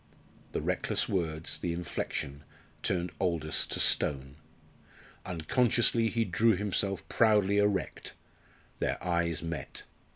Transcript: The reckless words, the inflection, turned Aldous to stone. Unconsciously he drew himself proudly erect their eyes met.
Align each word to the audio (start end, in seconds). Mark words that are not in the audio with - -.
The 0.53 0.63
reckless 0.63 1.07
words, 1.07 1.59
the 1.59 1.73
inflection, 1.73 2.43
turned 2.81 3.11
Aldous 3.21 3.67
to 3.67 3.79
stone. 3.79 4.37
Unconsciously 5.27 6.09
he 6.09 6.25
drew 6.25 6.55
himself 6.55 7.07
proudly 7.07 7.59
erect 7.59 8.15
their 8.79 8.97
eyes 9.03 9.43
met. 9.43 9.83